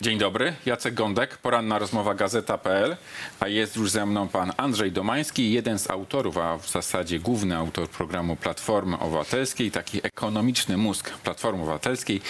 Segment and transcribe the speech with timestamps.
[0.00, 2.96] Dzień dobry, Jacek Gądek, poranna rozmowa Gazeta.pl,
[3.40, 7.56] a jest już ze mną pan Andrzej Domański, jeden z autorów, a w zasadzie główny
[7.56, 12.20] autor programu Platformy Obywatelskiej, taki ekonomiczny mózg Platformy Obywatelskiej,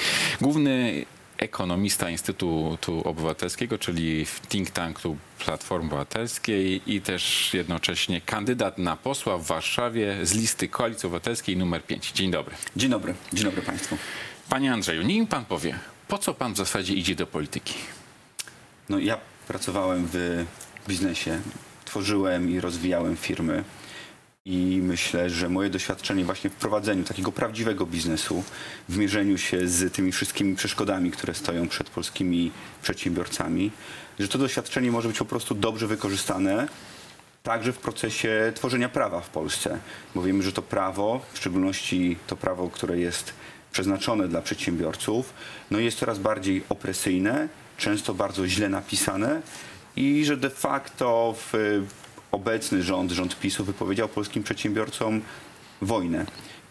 [0.41, 1.05] główny
[1.39, 9.39] ekonomista Instytutu Obywatelskiego, czyli w think tanku Platformy Obywatelskiej i też jednocześnie kandydat na posła
[9.39, 12.13] w Warszawie z listy Koalicji Obywatelskiej numer 5.
[12.13, 12.55] Dzień dobry.
[12.77, 13.97] Dzień dobry, dzień dobry Państwu.
[14.49, 15.79] Panie Andrzeju, mi pan powie,
[16.09, 17.75] po co pan w zasadzie idzie do polityki?
[18.89, 19.19] No, ja
[19.49, 20.45] pracowałem w
[20.89, 21.41] biznesie,
[21.85, 23.65] tworzyłem i rozwijałem firmy
[24.45, 28.45] i myślę, że moje doświadczenie właśnie w prowadzeniu takiego prawdziwego biznesu,
[28.89, 32.51] w mierzeniu się z tymi wszystkimi przeszkodami, które stoją przed polskimi
[32.83, 33.71] przedsiębiorcami,
[34.19, 36.69] że to doświadczenie może być po prostu dobrze wykorzystane
[37.43, 39.79] także w procesie tworzenia prawa w Polsce,
[40.15, 43.33] bo wiemy, że to prawo, w szczególności to prawo, które jest
[43.73, 45.35] przeznaczone dla przedsiębiorców,
[45.71, 49.43] no jest coraz bardziej opresyjne, często bardzo źle napisane
[49.97, 51.53] i że de facto w,
[52.33, 55.21] obecny rząd, rząd PiSu wypowiedział polskim przedsiębiorcom
[55.83, 56.27] wojnę.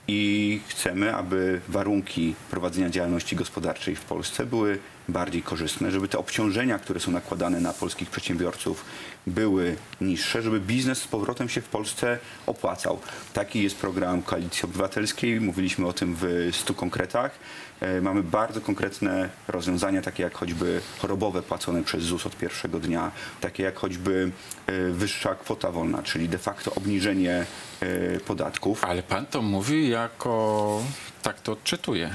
[0.08, 6.80] I chcemy, aby warunki prowadzenia działalności gospodarczej w Polsce były bardziej korzystne, żeby te obciążenia,
[6.80, 8.86] które są nakładane na polskich przedsiębiorców,
[9.27, 12.99] były niższe, żeby biznes z powrotem się w Polsce opłacał.
[13.33, 15.41] Taki jest program Koalicji Obywatelskiej.
[15.41, 17.31] Mówiliśmy o tym w stu konkretach.
[17.80, 23.11] E, Mamy bardzo konkretne rozwiązania, takie jak choćby chorobowe płacone przez ZUS od pierwszego dnia,
[23.42, 24.31] takie jak choćby
[24.67, 27.45] e, wyższa kwota wolna, czyli de facto obniżenie
[27.80, 28.83] e, podatków.
[28.83, 30.81] Ale pan to mówi jako,
[31.21, 32.14] tak to odczytuję,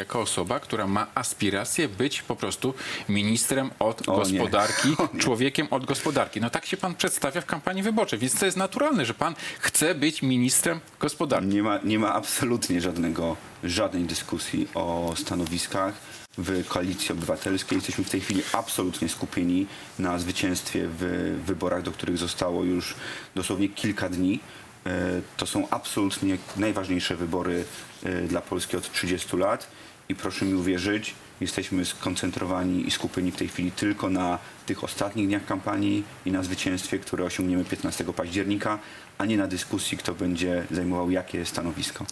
[0.00, 2.74] jako osoba, która ma aspirację być po prostu
[3.08, 5.20] ministrem od O gospodarki, nie.
[5.20, 6.40] człowiekiem od gospodarki.
[6.40, 9.94] No tak się pan przedstawia w kampanii wyborczej, więc to jest naturalne, że pan chce
[9.94, 11.46] być ministrem gospodarki.
[11.48, 15.94] Nie ma, nie ma absolutnie żadnego, żadnej dyskusji o stanowiskach
[16.38, 17.76] w Koalicji Obywatelskiej.
[17.76, 19.66] Jesteśmy w tej chwili absolutnie skupieni
[19.98, 21.02] na zwycięstwie w
[21.46, 22.94] wyborach, do których zostało już
[23.34, 24.40] dosłownie kilka dni.
[24.86, 24.90] E,
[25.36, 27.64] To są absolutnie najważniejsze wybory
[28.04, 29.66] e, dla Polski od 30 lat
[30.10, 35.26] i proszę mi uwierzyć, jesteśmy skoncentrowani i skupieni w tej chwili tylko na tych ostatnich
[35.26, 38.78] dniach kampanii i na zwycięstwie, które osiągniemy 15 października,
[39.18, 42.06] a nie na dyskusji, kto będzie zajmował jakie stanowisko.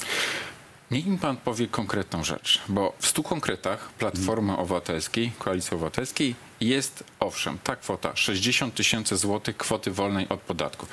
[0.90, 7.04] Niech mi pan powie konkretną rzecz, bo w stu konkretach Platformy Obywatelskiej, Koalicji Obywatelskiej jest
[7.20, 10.86] owszem ta kwota 60 tysięcy złotych kwoty wolnej od podatku.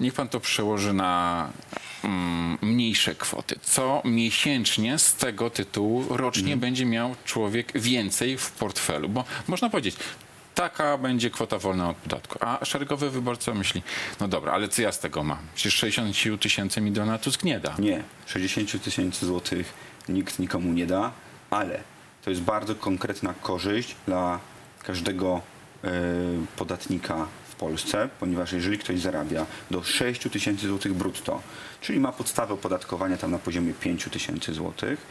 [0.00, 1.48] Niech pan to przełoży na
[2.04, 3.56] mm, mniejsze kwoty.
[3.62, 9.08] Co miesięcznie z tego tytułu rocznie będzie miał człowiek więcej w portfelu?
[9.08, 9.96] Bo można powiedzieć,
[10.54, 12.38] taka będzie kwota wolna od podatku.
[12.40, 13.82] A szeregowy wyborca myśli,
[14.20, 15.38] no dobra, ale co ja z tego mam?
[15.54, 17.74] Przecież 60 tysięcy mi Donald Tusk nie da.
[17.78, 19.74] Nie, 60 tysięcy złotych
[20.08, 21.12] nikt nikomu nie da,
[21.50, 21.80] ale
[22.24, 24.40] to jest bardzo konkretna korzyść dla
[24.82, 25.40] każdego
[25.84, 25.90] e,
[26.56, 27.26] podatnika
[27.60, 31.42] Polsce, ponieważ jeżeli ktoś zarabia do 6 tysięcy złotych brutto,
[31.80, 35.06] czyli ma podstawę opodatkowania tam na poziomie 5 tysięcy złotych,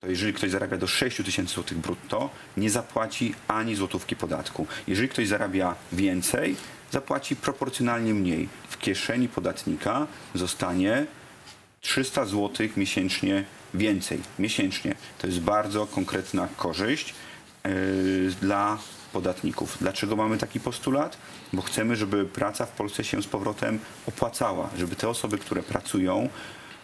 [0.00, 4.66] to jeżeli ktoś zarabia do 6 tysięcy złotych brutto, nie zapłaci ani złotówki podatku.
[4.86, 6.56] Jeżeli ktoś zarabia więcej,
[6.90, 8.48] zapłaci proporcjonalnie mniej.
[8.68, 11.06] W kieszeni podatnika zostanie
[11.80, 13.44] 300 zł miesięcznie
[13.74, 14.20] więcej.
[14.38, 14.94] Miesięcznie.
[15.18, 17.14] To jest bardzo konkretna korzyść
[17.64, 17.70] yy,
[18.40, 18.78] dla
[19.12, 19.76] podatników.
[19.80, 21.16] Dlaczego mamy taki postulat?
[21.52, 26.28] Bo chcemy, żeby praca w Polsce się z powrotem opłacała, żeby te osoby, które pracują,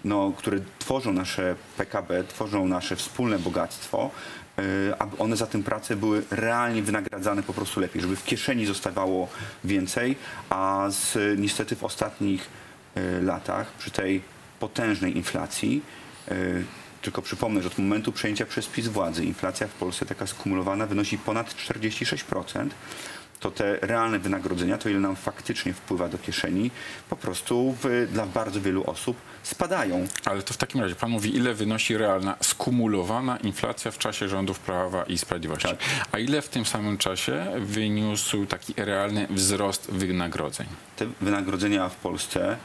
[0.05, 4.11] no, które tworzą nasze PKB, tworzą nasze wspólne bogactwo,
[4.57, 4.65] yy,
[4.99, 9.29] aby one za tę pracę były realnie wynagradzane po prostu lepiej, żeby w kieszeni zostawało
[9.65, 10.17] więcej,
[10.51, 12.49] a z, niestety w ostatnich
[12.97, 14.23] yy, latach przy tej
[14.61, 15.83] potężnej inflacji,
[16.31, 16.65] yy,
[17.03, 21.19] tylko przypomnę, że od momentu przejęcia przez PiS władzy inflacja w Polsce taka skumulowana wynosi
[21.19, 22.69] ponad 46%,
[23.41, 26.71] to te realne wynagrodzenia, to ile nam faktycznie wpływa do kieszeni,
[27.11, 30.07] po prostu w, dla bardzo wielu osób spadają.
[30.25, 34.59] Ale to w takim razie pan mówi, ile wynosi realna, skumulowana inflacja w czasie rządów
[34.59, 35.69] Prawa i Sprawiedliwości.
[35.69, 35.79] Tak.
[36.13, 40.67] A ile w tym samym czasie wyniósł taki realny wzrost wynagrodzeń?
[40.97, 42.57] Te wynagrodzenia w Polsce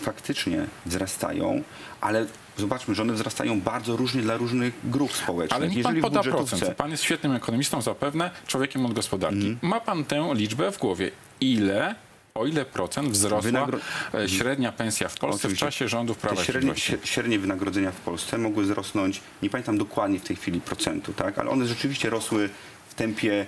[0.00, 1.62] faktycznie wzrastają,
[2.00, 2.26] ale
[2.56, 5.60] zobaczmy, że one wzrastają bardzo różnie dla różnych grup społecznych.
[5.60, 6.74] Ale niech pan poda procent.
[6.76, 9.46] Pan jest świetnym ekonomistą, zapewne człowiekiem od gospodarki.
[9.46, 9.58] Mhm.
[9.62, 11.10] Ma pan tę liczbę w głowie.
[11.40, 11.94] Ile,
[12.34, 13.78] o ile procent wzrosła Wynagro-
[14.14, 15.66] e, średnia pensja w Polsce Oczywiście.
[15.66, 16.72] w czasie rządów Prawa Te średnie,
[17.04, 21.50] średnie wynagrodzenia w Polsce mogły wzrosnąć, nie pamiętam dokładnie w tej chwili procentu, tak, ale
[21.50, 22.50] one rzeczywiście rosły
[22.88, 23.46] w tempie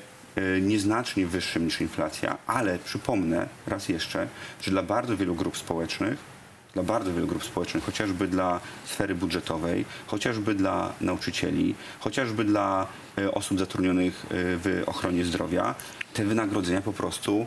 [0.61, 4.29] nieznacznie wyższym niż inflacja, ale przypomnę raz jeszcze,
[4.63, 6.37] że dla bardzo wielu grup społecznych
[6.77, 12.87] dla bardzo wielu grup społecznych, chociażby dla sfery budżetowej, chociażby dla nauczycieli, chociażby dla
[13.19, 15.75] e, osób zatrudnionych e, w ochronie zdrowia,
[16.13, 17.47] te wynagrodzenia po prostu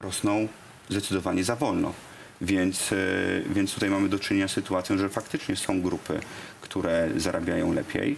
[0.00, 0.48] rosną
[0.88, 1.92] zdecydowanie za wolno.
[2.40, 2.96] Więc, e,
[3.50, 6.20] więc tutaj mamy do czynienia z sytuacją, że faktycznie są grupy,
[6.60, 8.16] które zarabiają lepiej,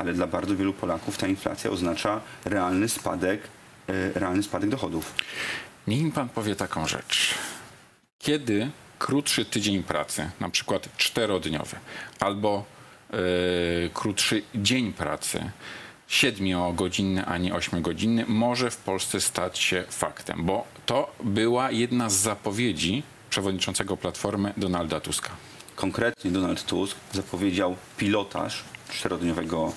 [0.00, 3.40] ale dla bardzo wielu Polaków ta inflacja oznacza realny spadek,
[3.88, 5.14] e, realny spadek dochodów.
[5.86, 7.34] Niech mi pan powie taką rzecz.
[8.18, 11.76] Kiedy krótszy tydzień pracy, na przykład czterodniowy,
[12.20, 12.64] albo
[13.10, 13.16] e,
[13.94, 15.50] krótszy dzień pracy,
[16.08, 22.14] siedmiogodzinny, a nie ośmiogodzinny, może w Polsce stać się faktem, bo to była jedna z
[22.14, 25.30] zapowiedzi przewodniczącego Platformy Donalda Tuska.
[25.76, 29.72] Konkretnie Donald Tusk zapowiedział pilotaż czterodniowego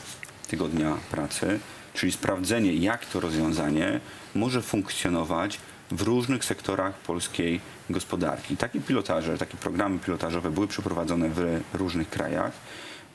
[0.48, 1.60] tygodnia pracy,
[1.94, 4.00] czyli sprawdzenie, jak to rozwiązanie
[4.36, 5.60] może funkcjonować
[5.92, 8.58] w różnych sektorach polskiej gospodarki.
[8.58, 12.52] Takie pilotaże, takie programy pilotażowe były przeprowadzone w różnych krajach,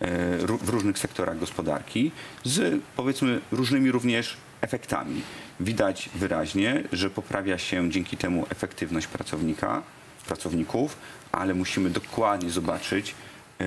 [0.00, 2.10] e, w różnych sektorach gospodarki
[2.44, 5.22] z powiedzmy różnymi również efektami.
[5.60, 9.82] Widać wyraźnie, że poprawia się dzięki temu efektywność pracownika,
[10.26, 10.96] pracowników,
[11.32, 13.14] ale musimy dokładnie zobaczyć,
[13.60, 13.64] e,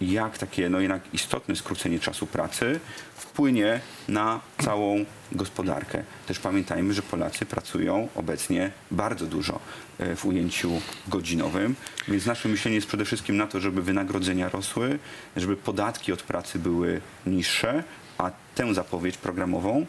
[0.00, 2.80] jak takie no jednak istotne skrócenie czasu pracy
[3.14, 6.02] wpłynie na całą gospodarkę.
[6.26, 9.60] Też pamiętajmy, że Polacy pracują obecnie bardzo dużo
[9.98, 11.74] e, w ujęciu godzinowym,
[12.08, 14.98] więc nasze myślenie jest przede wszystkim na to, żeby wynagrodzenia rosły,
[15.36, 17.84] żeby podatki od pracy były niższe,
[18.18, 19.86] a tę zapowiedź programową,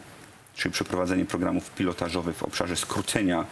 [0.54, 3.46] czyli przeprowadzenie programów pilotażowych w obszarze skrócenia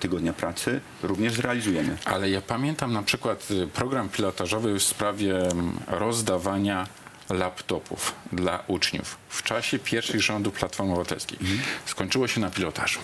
[0.00, 1.96] tygodnia pracy również zrealizujemy.
[2.04, 6.86] Ale ja pamiętam na przykład y, program pilotażowy w sprawie mm, rozdawania
[7.30, 11.38] laptopów dla uczniów w czasie pierwszych rządów Platformy Obywatelskiej.
[11.86, 13.00] Skończyło się na pilotażu.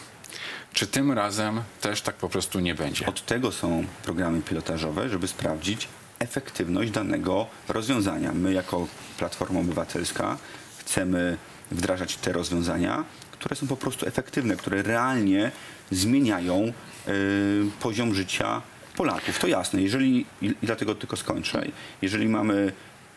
[0.72, 3.06] Czy tym razem też tak po prostu nie będzie?
[3.06, 5.88] Od tego są programy pilotażowe, żeby sprawdzić
[6.18, 8.32] efektywność danego rozwiązania.
[8.32, 8.86] My jako
[9.18, 10.38] Platforma Obywatelska
[10.78, 11.36] chcemy
[11.70, 15.52] wdrażać te rozwiązania, które są po prostu efektywne, które realnie
[15.90, 16.72] zmieniają
[17.08, 17.12] y,
[17.80, 18.62] poziom życia
[18.96, 19.38] Polaków.
[19.38, 19.82] To jasne.
[19.82, 21.66] Jeżeli, i dlatego tylko skończę,
[22.02, 22.72] jeżeli mamy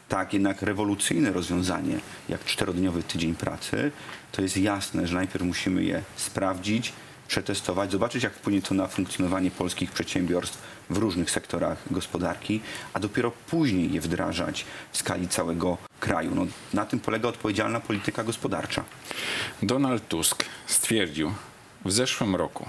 [0.10, 2.00] tak jednak rewolucyjne rozwiązanie
[2.30, 3.92] jak czterodniowy tydzień pracy,
[4.32, 6.94] to jest jasne, że najpierw musimy je sprawdzić,
[7.28, 10.58] przetestować, zobaczyć jak wpłynie to na funkcjonowanie polskich przedsiębiorstw
[10.90, 12.62] w różnych sektorach gospodarki,
[12.94, 16.36] a dopiero później je wdrażać w skali całego kraju.
[16.36, 18.84] No, na tym polega odpowiedzialna polityka gospodarcza.
[19.62, 21.32] Donald Tusk stwierdził
[21.88, 22.66] w zeszłym roku,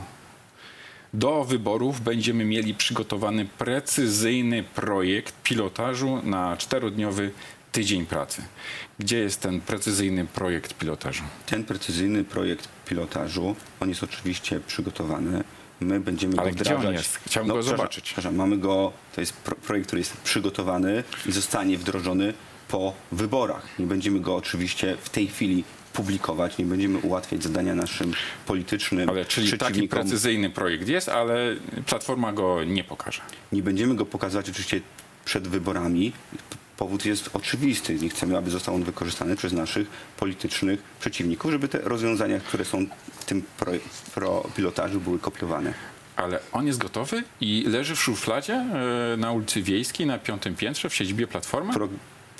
[1.14, 7.30] do wyborów będziemy mieli przygotowany precyzyjny projekt pilotażu na czterodniowy
[7.72, 8.42] tydzień pracy.
[8.98, 11.22] Gdzie jest ten precyzyjny projekt pilotażu?
[11.46, 15.44] Ten precyzyjny projekt pilotażu, on jest oczywiście przygotowany.
[15.80, 16.86] My będziemy Ale go gdzie wdrażać.
[16.86, 17.16] on jest?
[17.26, 18.04] Chciałbym go przepraszam, zobaczyć.
[18.04, 22.34] Przepraszam, mamy go, to jest pro, projekt, który jest przygotowany i zostanie wdrożony
[22.68, 23.78] po wyborach.
[23.78, 25.64] Nie będziemy go oczywiście w tej chwili
[25.98, 28.12] publikować, nie będziemy ułatwiać zadania naszym
[28.46, 29.98] politycznym Ale czyli taki przeciwnikom.
[29.98, 31.56] precyzyjny projekt jest, ale
[31.86, 33.22] Platforma go nie pokaże.
[33.52, 34.80] Nie będziemy go pokazywać oczywiście
[35.24, 36.12] przed wyborami.
[36.76, 37.94] Powód jest oczywisty.
[37.94, 42.86] Nie chcemy, aby został on wykorzystany przez naszych politycznych przeciwników, żeby te rozwiązania, które są
[43.20, 43.72] w tym pro,
[44.14, 45.74] pro pilotażu, były kopiowane.
[46.16, 50.88] Ale on jest gotowy i leży w szufladzie e, na ulicy Wiejskiej na piątym piętrze
[50.88, 51.72] w siedzibie Platformy?
[51.72, 51.88] Pro,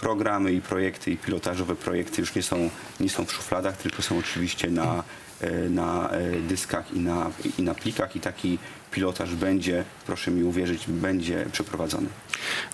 [0.00, 4.18] programy i projekty i pilotażowe projekty już nie są, nie są w szufladach, tylko są
[4.18, 5.04] oczywiście na,
[5.40, 8.58] e, na e, dyskach i na, i na plikach i taki
[8.90, 12.08] pilotaż będzie, proszę mi uwierzyć, będzie przeprowadzony.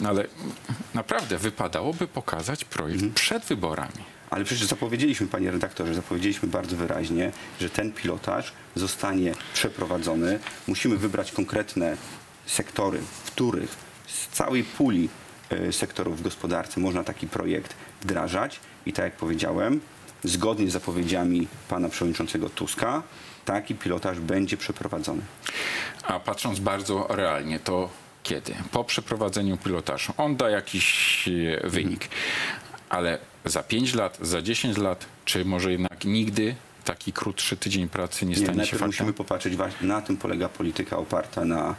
[0.00, 0.24] No ale
[0.94, 3.14] naprawdę wypadałoby pokazać projekt Mhm.
[3.14, 4.14] przed wyborami.
[4.30, 10.38] Ale przecież zapowiedzieliśmy, panie redaktorze, zapowiedzieliśmy bardzo wyraźnie, że ten pilotaż zostanie przeprowadzony.
[10.66, 11.96] Musimy wybrać konkretne
[12.46, 15.08] sektory, w których z całej puli
[15.70, 18.60] sektorów w gospodarce można taki projekt wdrażać.
[18.86, 19.80] I tak jak powiedziałem,
[20.24, 23.02] zgodnie z zapowiedziami pana przewodniczącego Tuska,
[23.44, 25.22] taki pilotaż będzie przeprowadzony.
[26.02, 27.90] A patrząc bardzo realnie, to
[28.22, 28.54] kiedy?
[28.72, 30.12] Po przeprowadzeniu pilotażu.
[30.16, 32.08] On da jakiś e, wynik,
[32.88, 38.26] ale za 5 lat, za 10 lat, czy może jednak nigdy taki krótszy tydzień pracy
[38.26, 38.86] nie Nie, stanie się faktem?
[38.86, 41.74] musimy popatrzeć, właśnie na tym polega polityka oparta na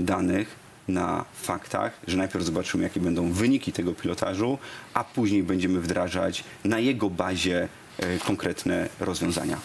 [0.00, 4.58] danych, na faktach, że najpierw zobaczymy, jakie będą wyniki tego pilotażu,
[4.94, 7.68] a później będziemy wdrażać na jego bazie
[7.98, 9.56] e, konkretne rozwiązania.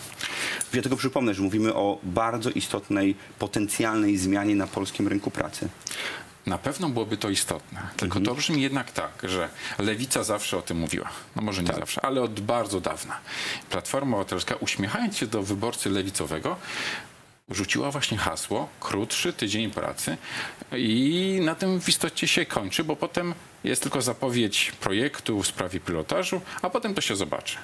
[0.74, 5.70] Ja tylko przypomnę, że mówimy o bardzo istotnej, potencjalnej zmianie na polskim rynku pracy.
[6.46, 7.82] Na pewno byłoby to istotne.
[7.98, 8.26] Tylko Mhm.
[8.26, 11.10] to brzmi jednak tak, że lewica zawsze o tym mówiła.
[11.36, 11.80] No może nie Tak.
[11.80, 13.18] zawsze, ale od bardzo dawna.
[13.70, 16.56] Platforma Obywatelska, uśmiechając się do wyborcy lewicowego,
[17.50, 20.18] rzuciła właśnie hasło krótszy tydzień pracy
[20.72, 23.34] i na tym w istocie się kończy, bo potem
[23.64, 27.58] jest tylko zapowiedź projektu w sprawie pilotażu, a potem to się zobaczy.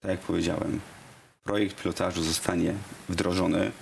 [0.00, 0.80] Tak jak powiedziałem,
[1.44, 2.74] projekt pilotażu zostanie
[3.08, 3.72] wdrożony.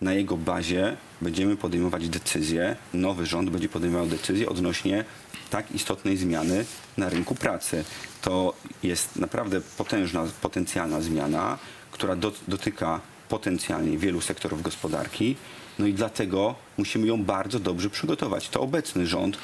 [0.00, 5.04] Na jego bazie będziemy podejmować decyzje, nowy rząd będzie podejmował decyzje odnośnie
[5.50, 6.64] tak istotnej zmiany
[6.96, 7.84] na rynku pracy.
[8.22, 11.58] To jest naprawdę potężna, potencjalna zmiana,
[11.90, 15.36] która do, dotyka potencjalnie wielu sektorów gospodarki.
[15.78, 18.48] No i dlatego musimy ją bardzo dobrze przygotować.
[18.48, 19.38] To obecny rząd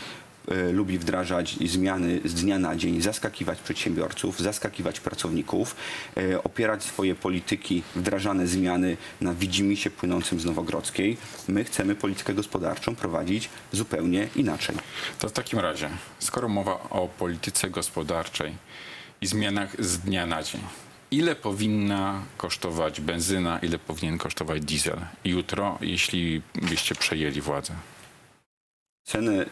[0.48, 5.76] e, lubi wdrażać zmiany z dnia na dzień, zaskakiwać przedsiębiorców, zaskakiwać pracowników,
[6.16, 11.16] e, opierać swoje polityki, wdrażane zmiany na widzimisię płynącym z Nowogrodzkiej.
[11.48, 14.76] My chcemy politykę gospodarczą prowadzić zupełnie inaczej.
[15.18, 18.52] To w takim razie, skoro mowa o polityce gospodarczej
[19.20, 20.60] i zmianach z dnia na dzień,
[21.16, 27.74] ile powinna kosztować benzyna, ile powinien kosztować diesel jutro, jeśli byście przejęli władzę?
[29.04, 29.46] Ceny,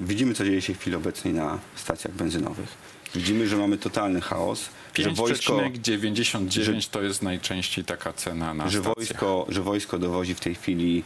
[0.00, 2.68] widzimy co dzieje się w chwili obecnej na stacjach benzynowych.
[3.14, 8.80] Widzimy, że mamy totalny chaos, że wojsko, 5,99 to jest najczęściej taka cena na że
[8.80, 8.94] stacjach.
[8.96, 11.02] wojsko, że wojsko dowozi w tej chwili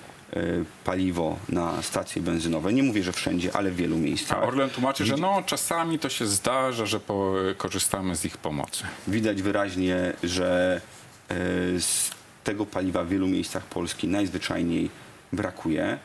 [0.84, 2.72] paliwo na stacje benzynowe.
[2.72, 4.38] Nie mówię, że wszędzie, ale w wielu miejscach.
[4.38, 8.84] A Orlen tłumaczy, że no czasami to się zdarza, że po, korzystamy z ich pomocy.
[9.08, 10.80] Widać wyraźnie, że
[11.28, 11.34] e,
[11.80, 12.10] z
[12.44, 14.90] tego paliwa w wielu miejscach Polski najzwyczajniej
[15.32, 15.98] brakuje.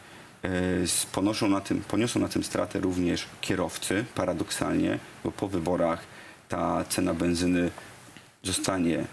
[0.44, 0.50] E,
[1.12, 6.00] Ponoszą na tym, poniosą na tym stratę również kierowcy, paradoksalnie, bo po wyborach
[6.50, 7.72] ta cena benzyny
[8.44, 9.06] zostanie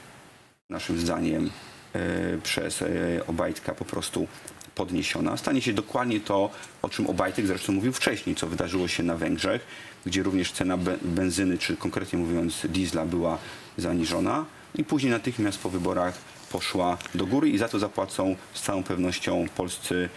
[0.70, 1.50] naszym zdaniem
[1.92, 2.00] e,
[2.42, 2.86] przez e,
[3.26, 4.26] Obajtka po prostu
[4.74, 5.36] podniesiona.
[5.36, 6.50] Stanie się dokładnie to,
[6.82, 9.66] o czym Obajtek zresztą mówił wcześniej, co wydarzyło się na Węgrzech,
[10.06, 13.38] gdzie również cena be- benzyny, czy konkretnie mówiąc diesla była
[13.78, 16.18] zaniżona i później natychmiast po wyborach
[16.50, 20.08] poszła do góry i za to zapłacą z całą pewnością polscy,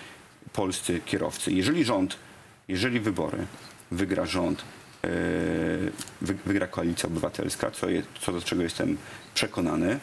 [0.54, 1.52] polscy kierowcy.
[1.52, 2.18] Jeżeli rząd,
[2.68, 3.38] jeżeli wybory
[3.92, 4.64] wygra rząd,
[6.22, 8.98] wy- wygra koalicja obywatelska, co, je, co do czego jestem
[9.34, 10.00] przekonany e,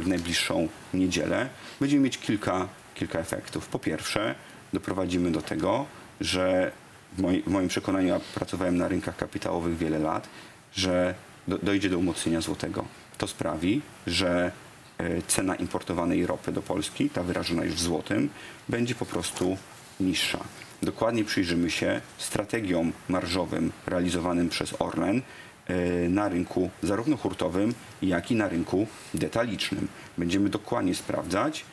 [0.00, 1.48] w najbliższą niedzielę,
[1.80, 3.68] będziemy mieć kilka, kilka efektów.
[3.68, 4.34] Po pierwsze,
[4.72, 5.86] doprowadzimy do tego,
[6.20, 6.72] że
[7.12, 10.28] w, moi, w moim przekonaniu, ja pracowałem na rynkach kapitałowych wiele lat,
[10.72, 11.14] że
[11.48, 12.84] do, dojdzie do umocnienia złotego.
[13.18, 14.52] To sprawi, że
[14.98, 18.28] e, cena importowanej ropy do Polski, ta wyrażona już w złotym,
[18.68, 19.56] będzie po prostu
[20.00, 20.38] niższa.
[20.82, 25.22] Dokładnie przyjrzymy się strategiom marżowym realizowanym przez Orlen
[25.66, 29.88] e, na rynku zarówno hurtowym, jak i na rynku detalicznym.
[30.18, 31.64] Będziemy dokładnie sprawdzać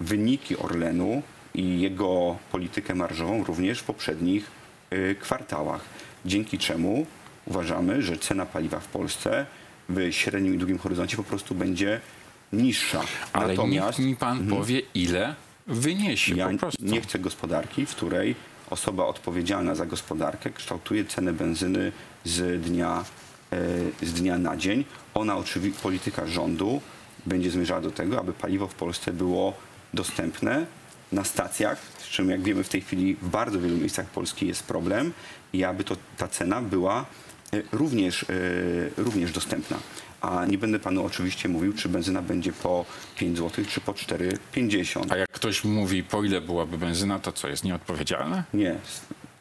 [0.00, 1.22] wyniki Orlenu
[1.54, 4.50] i jego politykę marżową również w poprzednich
[4.90, 5.80] e, kwartałach.
[6.24, 7.06] Dzięki czemu
[7.46, 9.46] uważamy, że cena paliwa w Polsce
[9.88, 12.00] w średnim i długim horyzoncie po prostu będzie
[12.52, 13.00] niższa.
[13.32, 14.60] Ale Natomiast niech mi pan Mhm.
[14.60, 15.34] powie, ile
[15.66, 16.84] wyniesie ja po prostu.
[16.84, 18.34] nie chcę gospodarki, w której
[18.70, 21.92] osoba odpowiedzialna za gospodarkę kształtuje cenę benzyny
[22.24, 23.04] z dnia,
[23.52, 24.84] e, z dnia na dzień.
[25.14, 26.80] Ona oczywiście, polityka rządu
[27.26, 29.54] będzie zmierzała do tego, aby paliwo w Polsce było
[29.94, 30.66] dostępne
[31.12, 34.62] na stacjach, z czym jak wiemy w tej chwili w bardzo wielu miejscach Polski jest
[34.62, 35.12] problem
[35.52, 37.04] i aby to, ta cena była
[37.52, 38.26] e, również, e,
[38.96, 39.76] również dostępna.
[40.20, 42.84] A nie będę panu oczywiście mówił, czy benzyna będzie po
[43.16, 45.12] 5 zł, czy po 4,50.
[45.12, 48.44] A jak ktoś mówi, po ile byłaby benzyna, to co, jest nieodpowiedzialne?
[48.54, 48.76] Nie.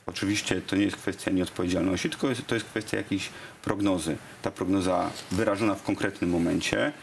[0.05, 3.29] Oczywiście to nie jest kwestia nieodpowiedzialności, tylko jest, to jest kwestia jakiejś
[3.63, 4.17] prognozy.
[4.41, 6.93] Ta prognoza wyrażona w konkretnym momencie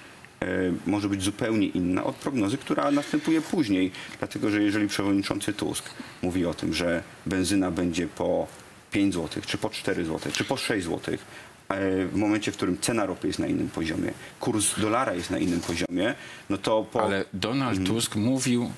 [0.86, 3.92] może być zupełnie inna od prognozy, która następuje później.
[4.18, 5.90] Dlatego, że jeżeli przewodniczący Tusk
[6.22, 8.46] mówi o tym, że benzyna będzie po
[8.90, 12.78] 5 zł, czy po 4 zł, czy po 6 zł, e, w momencie, w którym
[12.78, 16.14] cena ropy jest na innym poziomie, kurs dolara jest na innym poziomie,
[16.50, 17.02] no to po...
[17.02, 18.70] Ale Donald Tusk mówił,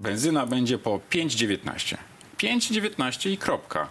[0.00, 1.96] benzyna będzie po 5,19.
[2.38, 3.88] 5,19 i kropka.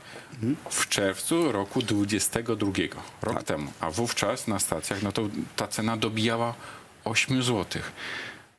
[0.69, 2.71] W czerwcu roku 22,
[3.21, 3.71] rok temu.
[3.79, 6.53] A wówczas na stacjach, no to ta cena dobijała
[7.05, 7.81] 8 zł.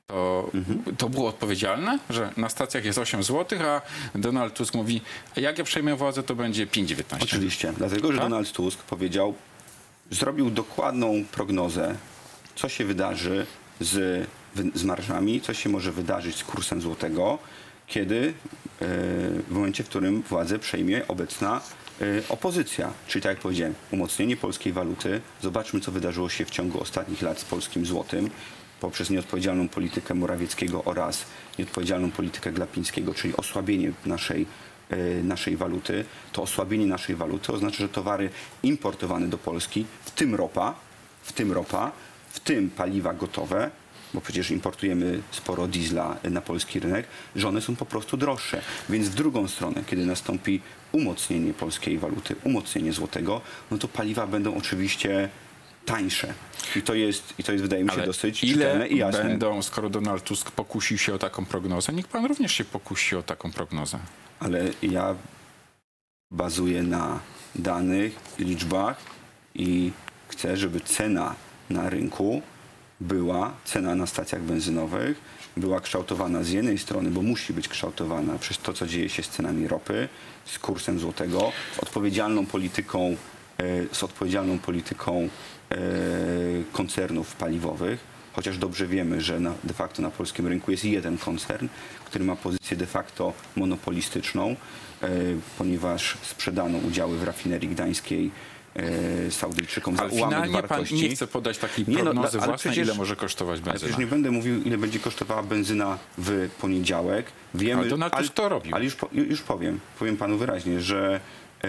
[0.06, 0.50] To,
[0.98, 3.80] to było odpowiedzialne, że na stacjach jest 8 zł, a
[4.14, 5.00] Donald Tusk mówi,
[5.36, 7.16] jak ja przejmę władzę, to będzie 5,19.
[7.22, 8.28] Oczywiście, dlatego że Tak?
[8.28, 9.34] Donald Tusk powiedział,
[10.10, 11.94] zrobił dokładną prognozę,
[12.54, 13.46] co się wydarzy
[13.80, 14.26] z,
[14.74, 17.38] z marżami, co się może wydarzyć z kursem złotego,
[17.86, 18.32] kiedy e,
[19.48, 21.60] w momencie, w którym władzę przejmie obecna
[22.28, 22.92] opozycja.
[23.08, 25.20] Czyli tak jak powiedziałem, umocnienie polskiej waluty.
[25.42, 28.30] Zobaczmy, co wydarzyło się w ciągu ostatnich lat z polskim złotym
[28.82, 31.24] poprzez nieodpowiedzialną politykę Morawieckiego oraz
[31.58, 34.46] nieodpowiedzialną politykę Glapińskiego, czyli osłabienie naszej
[34.90, 38.30] e, naszej waluty, to osłabienie naszej waluty oznacza, że towary
[38.62, 40.74] importowane do Polski, w tym ropa,
[41.22, 41.92] w tym ropa,
[42.30, 43.70] w tym paliwa gotowe,
[44.14, 48.62] bo przecież importujemy sporo diesla na polski rynek, że one są po prostu droższe.
[48.88, 50.60] Więc w drugą stronę, kiedy nastąpi
[50.92, 53.40] umocnienie polskiej waluty, umocnienie złotego,
[53.70, 55.28] no to paliwa będą oczywiście
[55.84, 56.34] tańsze.
[56.76, 59.24] I to jest, i to jest wydaje mi się, Ale dosyć ile i jasne.
[59.24, 63.22] będą, skoro Donald Tusk pokusił się o taką prognozę, niech pan również się pokusi o
[63.22, 63.98] taką prognozę.
[64.40, 65.14] ale ja
[66.30, 67.20] bazuję na
[67.54, 68.96] danych, liczbach
[69.54, 69.92] i
[70.28, 71.34] chcę, żeby cena
[71.70, 72.42] na rynku
[73.02, 75.20] była, cena na stacjach benzynowych
[75.56, 79.28] była kształtowana z jednej strony, bo musi być kształtowana przez to, co dzieje się z
[79.28, 80.08] cenami ropy,
[80.44, 83.16] z kursem złotego, z odpowiedzialną polityką,
[83.58, 85.28] e, z odpowiedzialną polityką
[85.70, 85.78] e,
[86.72, 88.00] koncernów paliwowych,
[88.32, 91.68] chociaż dobrze wiemy, że na, de facto na polskim rynku jest jeden koncern,
[92.04, 94.56] który ma pozycję de facto monopolistyczną,
[95.02, 95.08] e,
[95.58, 98.30] ponieważ sprzedano udziały w rafinerii gdańskiej
[98.76, 100.94] e, Saudyjczykom za Ale ułamek finalnie pan wartości.
[101.08, 103.78] nie chce podać takiej Nie, no, prognozy ale własnej, przecież- ile może kosztować Ale benzyna.
[103.78, 107.26] przecież nie będę mówił, ile będzie kosztowała benzyna w poniedziałek.
[107.54, 108.74] Wiemy, Ale Donald Tusk to robił.
[108.74, 111.20] Ale już, po, już powiem, powiem panu wyraźnie, że
[111.64, 111.68] e,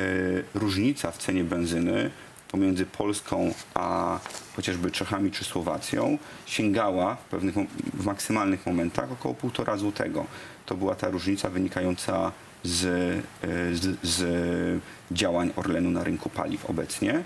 [0.56, 2.12] różnica w cenie benzyny
[2.52, 4.20] pomiędzy Polską a
[4.56, 10.26] chociażby Czechami czy Słowacją sięgała w pewnych mom- w maksymalnych momentach około półtora złotego.
[10.66, 12.32] To była ta różnica wynikająca
[12.64, 12.86] z,
[13.44, 17.24] e, z, z działań Orlenu na rynku paliw obecnie.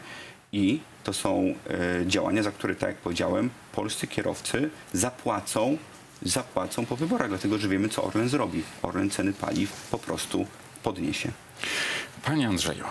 [0.51, 1.53] I to są
[2.01, 5.77] e, działania, za które, tak jak powiedziałem, polscy kierowcy zapłacą,
[6.21, 8.63] zapłacą po wyborach, dlatego że wiemy, co Orlen zrobi.
[8.81, 10.45] Orlen ceny paliw po prostu
[10.83, 11.31] podniesie.
[12.23, 12.83] Panie Andrzeju,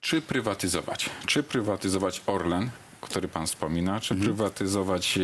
[0.00, 1.10] czy prywatyzować?
[1.26, 4.30] Czy prywatyzować Orlen, który pan wspomina, czy Mhm.
[4.36, 5.22] prywatyzować e,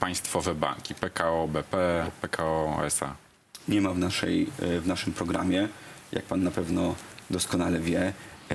[0.00, 3.14] państwowe banki, PKO, BP, PKO SA?
[3.68, 5.68] Nie ma w, naszej, w naszym programie,
[6.14, 6.94] jak pan na pewno
[7.30, 8.12] doskonale wie,
[8.48, 8.54] e,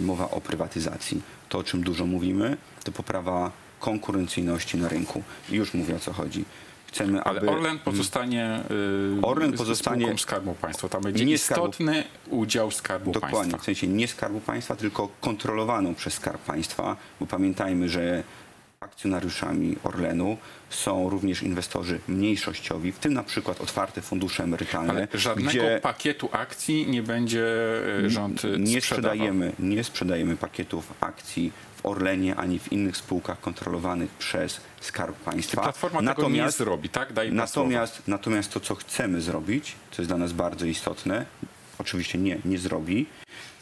[0.00, 1.22] mowa o prywatyzacji.
[1.48, 3.50] To, o czym dużo mówimy, to poprawa
[3.80, 5.22] konkurencyjności na rynku.
[5.50, 6.44] I już mówię, o co chodzi.
[6.86, 7.50] Chcemy, Ale aby...
[7.50, 8.60] Orlen pozostanie,
[9.18, 10.88] y, Orlen pozostanie- Skarbu Państwa.
[10.88, 13.58] Tam będzie Nie istotny udział Skarbu Dokładnie, Państwa.
[13.58, 18.22] w sensie nie Skarbu Państwa, tylko kontrolowaną przez Skarb Państwa, bo pamiętajmy, że
[18.88, 20.36] akcjonariuszami Orlenu
[20.70, 26.28] są również inwestorzy mniejszościowi, w tym na przykład otwarte fundusze emerytalne, Ale żadnego gdzie pakietu
[26.32, 27.44] akcji nie będzie
[28.04, 28.80] y, rząd y, nie sprzedawał.
[28.80, 35.62] sprzedajemy, nie sprzedajemy pakietów akcji w Orlenie ani w innych spółkach kontrolowanych przez Skarb Państwa.
[35.62, 37.12] Platforma tego nie zrobi, tak?
[37.12, 37.32] Daj.
[37.32, 41.26] Natomiast, natomiast to, co chcemy zrobić, co jest dla nas bardzo istotne,
[41.78, 43.06] oczywiście nie, nie zrobi,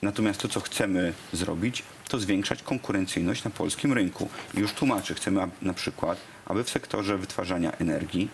[0.02, 4.28] natomiast to, co chcemy zrobić, to zwiększać konkurencyjność na polskim rynku.
[4.54, 8.28] Już tłumaczę, chcemy na przykład, aby w sektorze wytwarzania energii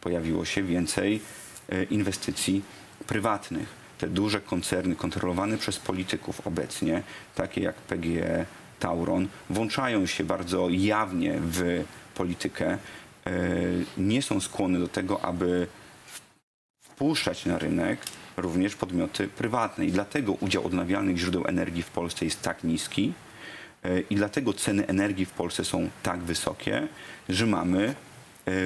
[0.00, 1.20] pojawiło się więcej
[1.68, 2.62] e, inwestycji
[3.06, 3.68] prywatnych.
[3.98, 7.02] Te duże koncerny kontrolowane przez polityków obecnie,
[7.34, 8.46] takie jak PGE,
[8.80, 12.78] Tauron, włączają się bardzo jawnie w politykę,
[13.26, 13.30] e,
[13.96, 15.66] nie są skłonne do tego, aby
[16.80, 18.00] wpuszczać na rynek
[18.40, 19.86] również podmioty prywatne.
[19.86, 23.12] I dlatego udział odnawialnych źródeł energii w Polsce jest tak niski
[23.84, 26.88] e, i dlatego ceny energii w Polsce są tak wysokie,
[27.28, 27.94] że mamy e,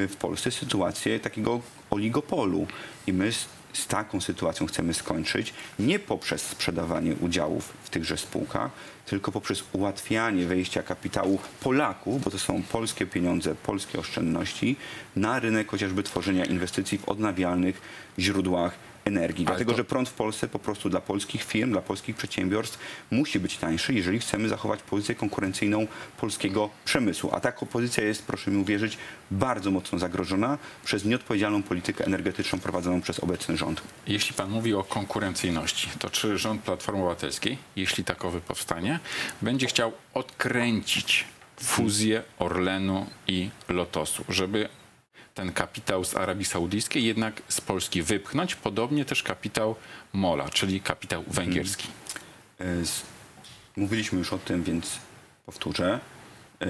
[0.08, 2.66] w Polsce sytuację takiego oligopolu.
[3.06, 8.70] I my z, z taką sytuacją chcemy skończyć nie poprzez sprzedawanie udziałów w tychże spółkach,
[9.06, 14.76] tylko poprzez ułatwianie wejścia kapitału Polaków, bo to są polskie pieniądze, polskie oszczędności,
[15.16, 17.80] na rynek chociażby tworzenia inwestycji w odnawialnych
[18.18, 19.46] źródłach energii.
[19.46, 22.78] Ale Dlatego, to- że prąd w Polsce po prostu dla polskich firm, dla polskich przedsiębiorstw
[23.10, 25.86] musi być tańszy, jeżeli chcemy zachować pozycję konkurencyjną
[26.20, 27.30] polskiego przemysłu.
[27.32, 28.98] A ta pozycja jest, proszę mi uwierzyć,
[29.30, 33.82] bardzo mocno zagrożona przez nieodpowiedzialną politykę energetyczną prowadzoną przez obecny rząd.
[34.06, 39.00] Jeśli pan mówi o konkurencyjności, to czy rząd Platformy Obywatelskiej, jeśli takowy powstanie,
[39.42, 41.24] będzie chciał odkręcić
[41.60, 44.68] fuzję Orlenu i Lotosu, żeby
[45.34, 49.74] ten kapitał z Arabii Saudyjskiej jednak z Polski wypchnąć, podobnie też kapitał
[50.12, 51.88] MOLA, czyli kapitał węgierski.
[52.58, 53.02] E, z-
[53.76, 54.98] Mówiliśmy już o tym, więc
[55.46, 56.00] powtórzę.
[56.62, 56.66] E,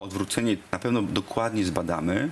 [0.00, 2.28] Odwrócenie na pewno dokładnie zbadamy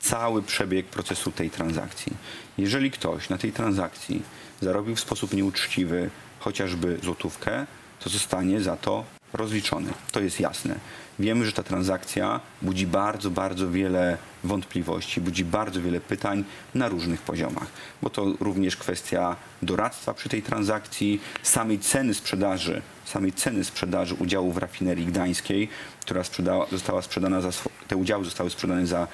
[0.00, 2.12] cały przebieg procesu tej transakcji.
[2.58, 4.22] Jeżeli ktoś na tej transakcji
[4.60, 7.66] zarobił w sposób nieuczciwy chociażby złotówkę,
[8.00, 9.90] to zostanie za to rozliczony.
[10.12, 10.74] To jest jasne.
[11.18, 17.22] Wiemy, że ta transakcja budzi bardzo, bardzo wiele wątpliwości, budzi bardzo wiele pytań na różnych
[17.22, 17.66] poziomach,
[18.02, 24.52] bo to również kwestia doradztwa przy tej transakcji, samej ceny sprzedaży, samej ceny sprzedaży udziału
[24.52, 25.68] w rafinerii gdańskiej,
[26.00, 27.50] która sprzedała, została sprzedana za,
[27.88, 29.06] te udziały zostały sprzedane za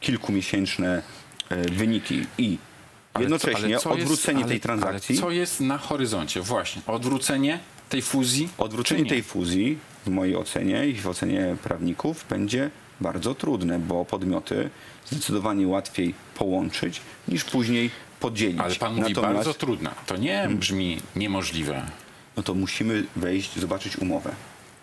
[0.00, 1.02] kilkumiesięczne
[1.48, 2.58] e, wyniki i
[3.14, 6.40] Ale jednocześnie co- ale co jest- odwrócenie ale- tej transakcji, co jest na horyzoncie?
[6.42, 8.48] Właśnie, odwrócenie tej fuzji?
[8.58, 12.70] odwrócenie tej fuzji w mojej ocenie i w ocenie prawników będzie
[13.00, 14.70] bardzo trudne, bo podmioty
[15.06, 18.60] zdecydowanie łatwiej połączyć niż później podzielić.
[18.60, 19.94] Ale pan mówi Natomiast, bardzo trudna.
[20.06, 20.58] To nie Hmm.
[20.58, 21.82] brzmi niemożliwe.
[22.36, 24.30] no to musimy wejść, zobaczyć umowę.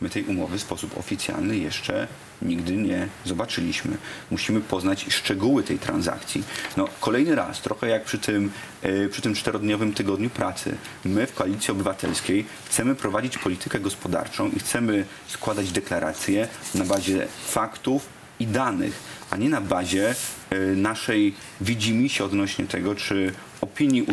[0.01, 2.07] My tej umowy w sposób oficjalny jeszcze
[2.41, 3.97] nigdy nie zobaczyliśmy.
[4.31, 6.43] Musimy poznać szczegóły tej transakcji.
[6.77, 11.33] No, kolejny raz, trochę jak przy tym, e, przy tym czterodniowym tygodniu pracy, my w
[11.33, 18.05] Koalicji Obywatelskiej chcemy prowadzić politykę gospodarczą i chcemy składać deklaracje na bazie faktów
[18.39, 18.99] i danych,
[19.31, 20.15] a nie na bazie
[20.49, 23.33] e, naszej widzimisię odnośnie tego, czy
[23.65, 24.05] opinii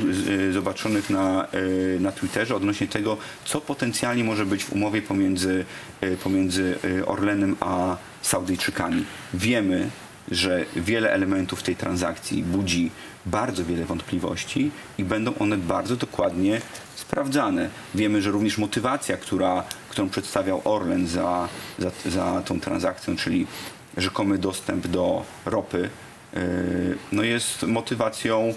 [0.48, 5.64] e, zobaczonych na, e, na Twitterze odnośnie tego, co potencjalnie może być w umowie pomiędzy,
[6.00, 9.04] e, pomiędzy Orlenem a Saudyjczykami.
[9.34, 9.90] Wiemy,
[10.30, 12.90] że wiele elementów tej transakcji budzi
[13.26, 16.60] bardzo wiele wątpliwości i będą one bardzo dokładnie
[16.96, 17.68] sprawdzane.
[17.94, 23.46] Wiemy, że również motywacja, która, którą przedstawiał Orlen za, za, za tą transakcją, czyli
[23.96, 25.90] rzekomy dostęp do ropy,
[27.12, 28.54] no jest motywacją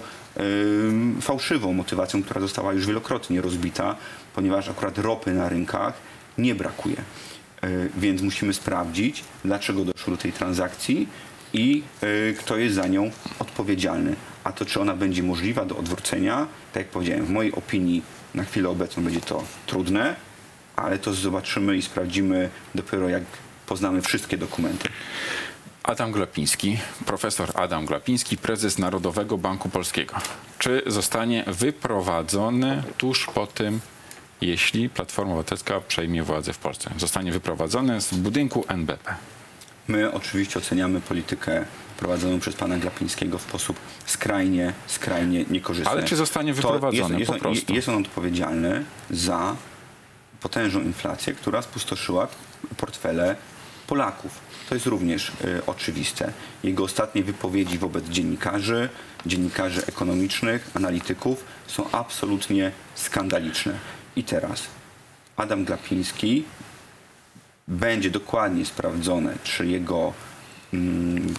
[1.20, 3.96] fałszywą, motywacją, która została już wielokrotnie rozbita,
[4.34, 5.94] ponieważ akurat ropy na rynkach
[6.38, 6.96] nie brakuje.
[7.62, 11.08] Yy, Więc musimy sprawdzić, dlaczego doszło do tej transakcji
[11.52, 14.16] i yy, kto jest za nią odpowiedzialny.
[14.44, 18.02] A to, czy ona będzie możliwa do odwrócenia, tak jak powiedziałem, w mojej opinii
[18.34, 20.16] na chwilę obecną będzie to trudne,
[20.76, 23.22] ale to zobaczymy i sprawdzimy dopiero jak
[23.66, 24.88] poznamy wszystkie dokumenty.
[25.86, 30.14] Adam Glapiński, profesor Adam Glapiński, prezes Narodowego Banku Polskiego.
[30.58, 33.80] Czy zostanie wyprowadzony tuż po tym,
[34.40, 36.90] jeśli Platforma Obywatelska przejmie władzę w Polsce?
[36.98, 39.14] Zostanie wyprowadzony z budynku NBP.
[39.88, 41.64] My oczywiście oceniamy politykę
[41.98, 45.92] prowadzoną przez pana Glapińskiego w sposób skrajnie, skrajnie niekorzystny.
[45.92, 47.74] Ale czy zostanie wyprowadzony jest, po jest, prostu?
[47.74, 49.56] Jest on odpowiedzialny za
[50.40, 52.28] potężną inflację, która spustoszyła
[52.76, 53.36] portfele
[53.86, 54.45] Polaków.
[54.68, 56.32] To jest również y, oczywiste.
[56.64, 58.88] Jego ostatnie wypowiedzi wobec dziennikarzy,
[59.26, 63.78] dziennikarzy ekonomicznych, analityków są absolutnie skandaliczne.
[64.16, 64.62] I teraz
[65.36, 66.44] Adam Glapiński
[67.68, 70.12] będzie dokładnie sprawdzone, czy jego
[70.72, 71.34] mm,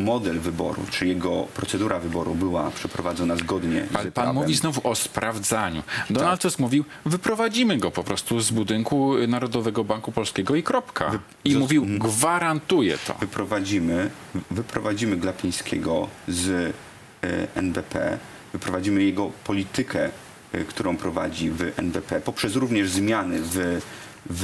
[0.00, 4.34] model wyboru, czy jego procedura wyboru była przeprowadzona zgodnie z Ale pan prawem.
[4.34, 5.82] mówi znowu o sprawdzaniu.
[5.82, 6.12] Tak.
[6.16, 11.10] Donald Tusk mówił, wyprowadzimy go po prostu z budynku Narodowego Banku Polskiego i kropka.
[11.44, 13.14] I mówił, gwarantuję to.
[13.14, 14.10] wyprowadzimy,
[14.50, 16.74] wyprowadzimy Glapińskiego z
[17.22, 18.18] e, NBP,
[18.52, 20.10] wyprowadzimy jego politykę,
[20.52, 23.80] e, którą prowadzi w NBP, poprzez również zmiany w,
[24.30, 24.42] w,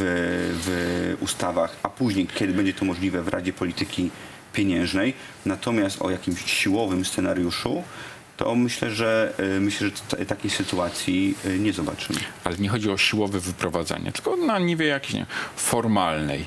[0.62, 4.10] w ustawach, a później, kiedy będzie to możliwe, w Radzie Polityki
[4.56, 5.14] Pieniężnej.
[5.46, 7.82] Natomiast o jakimś siłowym scenariuszu,
[8.36, 12.18] to myślę, że e, myślę, że takiej sytuacji e, nie zobaczymy.
[12.44, 16.44] Ale nie chodzi o siłowe wyprowadzanie, tylko na niwie jakiejś nie, formalnej.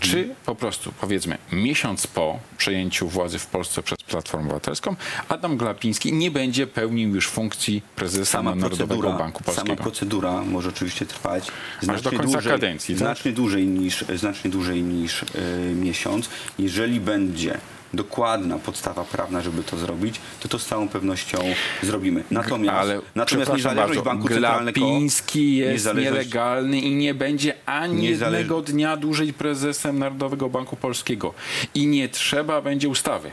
[0.00, 4.96] Czy po prostu, powiedzmy, miesiąc po przejęciu władzy w Polsce przez Platformę Obywatelską,
[5.28, 9.82] Adam Glapiński nie będzie pełnił już funkcji prezesa sama Narodowego procedura, Banku sama Polskiego?
[9.82, 11.46] procedura może oczywiście trwać
[11.82, 12.98] do końca dłużej, kadencji, tak?
[12.98, 15.26] znacznie dłużej niż, znacznie dłużej niż e,
[15.74, 16.28] miesiąc.
[16.58, 17.58] Jeżeli będzie
[17.94, 21.38] dokładna podstawa prawna, żeby to zrobić, to to z całą pewnością
[21.82, 22.24] zrobimy.
[22.30, 24.80] Natomiast, Ale natomiast niezależność bardzo, Banku Centralnego...
[24.80, 31.34] Glapiński jest nielegalny i nie będzie ani Niezależ- jednego dnia dłużej prezesem Narodowego Banku Polskiego.
[31.74, 33.30] I nie trzeba będzie ustawy.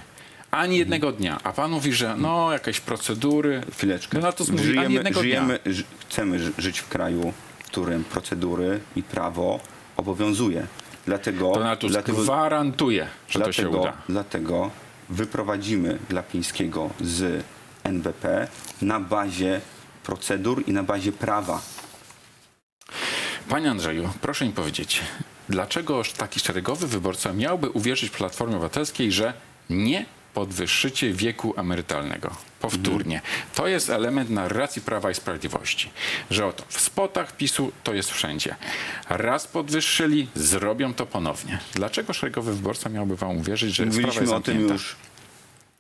[0.52, 1.40] Ani jednego dnia.
[1.44, 3.62] A pan mówi, że no, jakieś procedury.
[3.74, 4.18] Chwileczkę.
[4.18, 5.30] Donald Tusk mówi, ani żyjemy, jednego dnia.
[5.30, 9.60] żyjemy, ży, chcemy ży- żyć w kraju, w którym procedury i prawo
[9.98, 10.68] obowiązuje.
[11.10, 13.94] Dlatego, Donald Tusk dlatego, gwarantuje, że to się dlatego, uda.
[14.10, 14.72] dlatego
[15.10, 17.44] wyprowadzimy Glapińskiego z
[17.84, 18.48] NBP
[18.82, 19.62] na bazie
[20.04, 21.62] procedur i na bazie prawa.
[23.50, 25.02] Panie Andrzeju, proszę mi powiedzieć,
[25.50, 29.34] dlaczego taki szeregowy wyborca miałby uwierzyć Platformie Obywatelskiej, że
[29.70, 32.36] nie podwyższycie wieku emerytalnego?
[32.60, 33.22] Powtórnie.
[33.56, 35.92] To jest element narracji Prawa i Sprawiedliwości,
[36.32, 38.56] że oto w spotach PiSu to jest wszędzie.
[39.10, 41.60] Raz podwyższyli, zrobią to ponownie.
[41.74, 44.74] Dlaczego szeregowy wyborca miałby wam uwierzyć, że sprawa Mówiliśmy jest o tym zamknięta?
[44.74, 44.96] już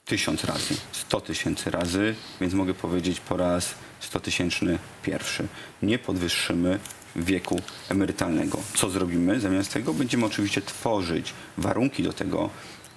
[0.05, 5.47] tysiąc razy, sto tysięcy razy, więc mogę powiedzieć po raz sto tysięczny pierwszy.
[5.81, 6.79] Nie podwyższymy
[7.15, 8.59] wieku emerytalnego.
[8.73, 9.39] Co zrobimy?
[9.39, 12.49] Zamiast tego będziemy oczywiście tworzyć warunki do tego,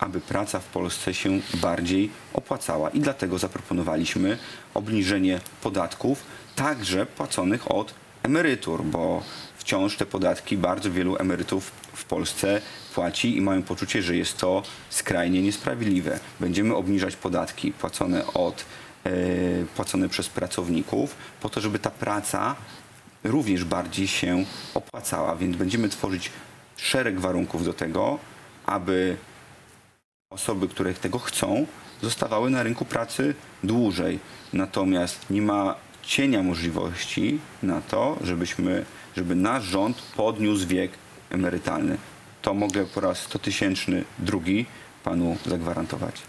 [0.02, 2.90] aby praca w Polsce się bardziej opłacała.
[2.90, 4.38] I dlatego zaproponowaliśmy
[4.74, 6.22] obniżenie podatków,
[6.54, 9.22] także płaconych od emerytur, bo
[9.56, 12.60] wciąż te podatki bardzo wielu emerytów w Polsce
[12.94, 16.18] płaci i mają poczucie, że jest to skrajnie niesprawiedliwe.
[16.40, 18.64] Będziemy obniżać podatki płacone od
[19.04, 19.10] e,
[19.76, 22.56] płacone przez pracowników po to, żeby ta praca
[23.24, 26.30] również bardziej się opłacała, więc będziemy tworzyć
[26.76, 28.18] szereg warunków do tego,
[28.66, 29.16] aby
[30.32, 31.66] osoby, które tego chcą,
[32.02, 34.18] zostawały na rynku pracy dłużej.
[34.52, 38.84] Natomiast nie ma cienia możliwości na to, żebyśmy,
[39.16, 40.92] żeby nasz rząd podniósł wiek
[41.30, 41.96] emerytalny.
[42.42, 44.66] To mogę po raz 100 tysięczny drugi
[45.04, 46.22] panu zagwarantować.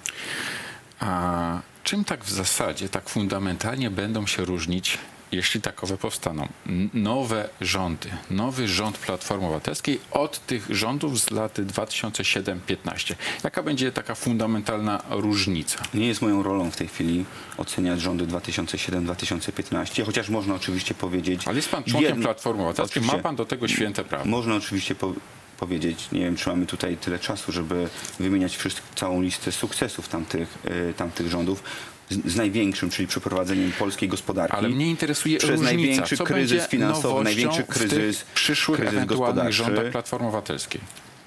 [1.00, 4.98] A czym tak w zasadzie, tak fundamentalnie będą się różnić,
[5.34, 6.48] jeśli takowe powstaną,
[6.94, 13.16] nowe rządy, nowy rząd Platformy Obywatelskiej od tych rządów z lat 2007-15?
[13.44, 15.84] Jaka będzie taka fundamentalna różnica?
[15.94, 17.26] Nie jest moją rolą w tej chwili
[17.58, 21.48] oceniać rządy 2007-2015, chociaż można oczywiście powiedzieć...
[21.48, 24.26] Ale jest pan członkiem jedno- Platformy Obywatelskiej, ma pan do tego święte prawo.
[24.26, 25.14] Można oczywiście po,
[25.58, 28.58] powiedzieć, nie wiem, czy mamy tutaj tyle czasu, żeby wymieniać
[28.96, 30.58] całą listę sukcesów tamtych,
[30.90, 31.64] y, tamtych rządów,
[32.10, 34.58] z, z największym, czyli przeprowadzeniem polskiej gospodarki.
[34.58, 35.74] Ale mnie interesuje Przez różnica.
[35.74, 40.82] największy Co kryzys finansowy, największy w kryzys- tych przyszłych kryzys ewentualnych rządach Platformy Obywatelskiej.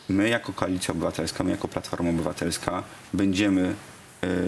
[0.08, 2.82] My jako Koalicja Obywatelska, my jako Platforma Obywatelska
[3.14, 3.74] będziemy y,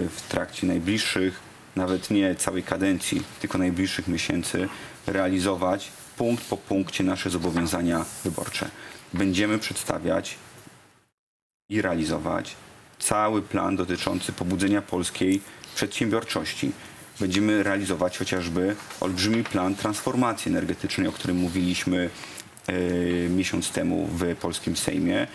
[0.09, 1.41] w trakcie najbliższych,
[1.77, 4.69] nawet nie całej kadencji, tylko najbliższych miesięcy
[5.07, 8.71] realizować punkt po punkcie nasze zobowiązania wyborcze.
[9.15, 10.37] Będziemy przedstawiać
[11.71, 12.57] i realizować
[12.99, 15.41] cały plan dotyczący pobudzenia polskiej
[15.79, 16.73] przedsiębiorczości.
[17.21, 22.11] Będziemy realizować chociażby olbrzymi plan transformacji energetycznej, o którym mówiliśmy
[22.67, 22.73] e,
[23.29, 25.27] miesiąc temu w polskim Sejmie, e,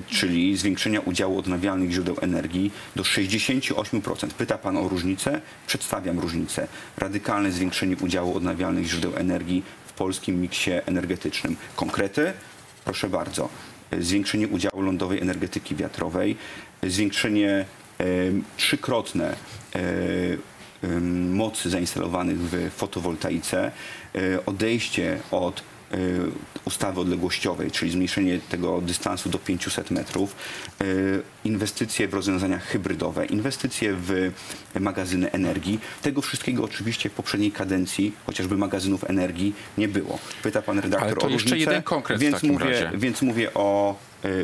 [0.00, 4.28] czyli zwiększenia udziału odnawialnych źródeł energii do 68%.
[4.28, 5.40] Pyta Pan o różnicę?
[5.66, 6.68] Przedstawiam różnicę.
[6.96, 11.56] Radykalne zwiększenie udziału odnawialnych źródeł energii w polskim miksie energetycznym.
[11.76, 12.32] Konkrety?
[12.84, 13.48] Proszę bardzo.
[14.00, 16.36] Zwiększenie udziału lądowej energetyki wiatrowej,
[16.82, 17.64] zwiększenie
[18.56, 19.36] trzykrotne
[20.82, 23.72] e, mocy zainstalowanych w fotowoltaice,
[24.14, 25.96] e, odejście od e,
[26.64, 30.36] ustawy odległościowej, czyli zmniejszenie tego dystansu do 500 metrów,
[31.44, 34.30] inwestycje w rozwiązania hybrydowe, inwestycje w
[34.80, 35.80] magazyny energii.
[36.02, 40.18] Tego wszystkiego oczywiście w poprzedniej kadencji, chociażby magazynów energii, nie było.
[40.42, 42.90] Pyta pan redaktor Ale to o jeszcze różnicę, jeden konkret w więc takim mówię, razie.
[42.98, 43.96] więc mówię o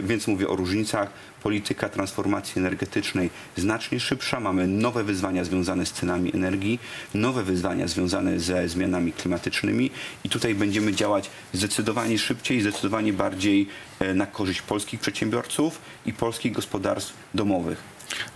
[0.03, 1.11] więc mówię o różnicach.
[1.43, 4.41] Polityka transformacji energetycznej znacznie szybsza.
[4.41, 6.79] Mamy nowe wyzwania związane z cenami energii,
[7.15, 9.91] nowe wyzwania związane ze zmianami klimatycznymi
[10.25, 13.69] i tutaj będziemy działać zdecydowanie szybciej, zdecydowanie bardziej
[14.01, 17.83] e, na korzyść polskich przedsiębiorców i polskich gospodarstw domowych.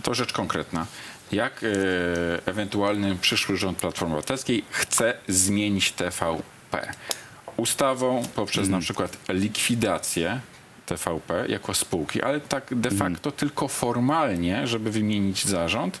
[0.03, 0.85] To rzecz konkretna.
[1.31, 1.67] Jak e,
[2.45, 6.93] ewentualny przyszły rząd Platformy Obywatelskiej chce zmienić TVP?
[7.57, 8.71] Ustawą poprzez Mhm.
[8.71, 10.39] na przykład likwidację
[10.87, 13.13] TVP jako spółki, ale tak de Mhm.
[13.13, 15.99] facto tylko formalnie, żeby wymienić zarząd,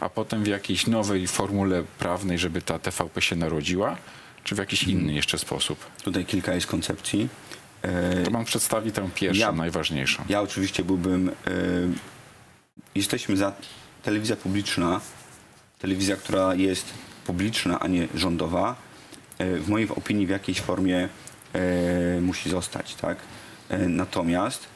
[0.00, 3.96] a potem w jakiejś nowej formule prawnej, żeby ta TVP się narodziła,
[4.44, 5.00] czy w jakiś Mhm.
[5.00, 5.78] inny jeszcze sposób.
[6.02, 7.28] Tutaj kilka jest koncepcji.
[7.82, 10.24] E, To mam przedstawić tę pierwszą, Ja- najważniejszą.
[10.28, 11.28] Ja oczywiście byłbym.
[11.28, 11.32] e,
[12.94, 13.52] jesteśmy za
[14.02, 15.00] telewizja publiczna,
[15.78, 16.86] telewizja, która jest
[17.26, 18.76] publiczna, a nie rządowa.
[19.38, 21.08] e, w mojej opinii w jakiejś formie
[22.20, 23.16] musi zostać, tak?
[23.74, 24.66] E, natomiast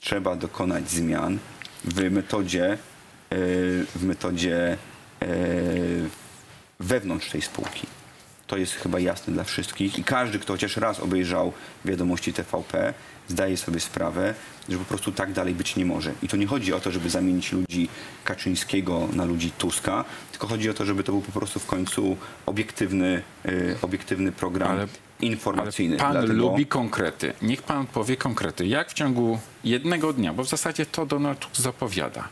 [0.00, 1.38] trzeba dokonać zmian
[1.84, 2.76] w metodzie, e,
[3.94, 4.76] w metodzie
[5.22, 5.26] e,
[6.80, 7.86] wewnątrz tej spółki.
[8.46, 11.52] To jest chyba jasne dla wszystkich i każdy, kto chociaż raz obejrzał
[11.84, 12.94] wiadomości TVP,
[13.28, 14.34] zdaje sobie sprawę,
[14.68, 16.12] że po prostu tak dalej być nie może.
[16.22, 17.88] I to nie chodzi o to, żeby zamienić ludzi
[18.24, 22.16] Kaczyńskiego na ludzi Tuska, tylko chodzi o to, żeby to był po prostu w końcu
[22.46, 23.22] obiektywny,
[23.82, 24.88] obiektywny program Ale-
[25.22, 25.94] informacyjny.
[25.96, 27.32] Ale pan Dlatego- lubi konkrety.
[27.42, 28.66] Niech pan powie konkrety.
[28.66, 32.28] Jak w ciągu jednego dnia, bo w zasadzie to Donald Tusk zapowiada,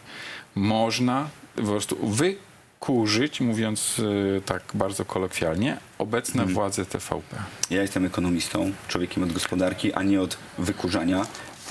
[0.55, 6.55] można po prostu wykurzyć, mówiąc y, tak bardzo kolokwialnie, obecne Mhm.
[6.55, 7.37] władze TVP.
[7.70, 11.26] Ja jestem ekonomistą, człowiekiem od gospodarki, a nie od wykurzania.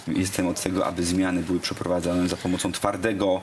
[0.08, 3.42] Jestem od tego, aby zmiany były przeprowadzane za pomocą twardego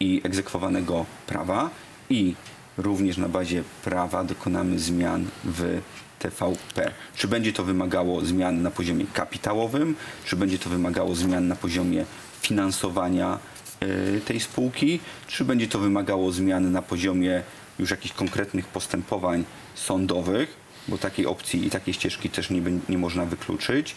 [0.00, 1.70] i egzekwowanego prawa
[2.10, 2.34] i
[2.78, 5.80] również na bazie prawa dokonamy zmian w
[6.18, 6.90] TVP.
[7.16, 12.04] Czy będzie to wymagało zmian na poziomie kapitałowym, czy będzie to wymagało zmian na poziomie
[12.40, 13.38] finansowania
[13.82, 17.42] y, tej spółki, czy będzie to wymagało zmian na poziomie
[17.78, 20.56] już jakichś konkretnych postępowań sądowych,
[20.88, 23.94] bo takiej opcji i takiej ścieżki też nie, nie można wykluczyć.